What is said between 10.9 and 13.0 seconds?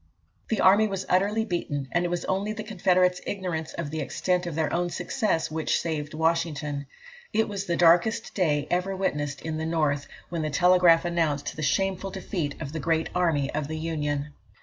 announced the shameful defeat of the